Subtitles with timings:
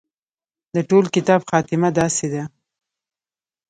[0.75, 2.43] د ټول کتاب خاتمه داسې ده.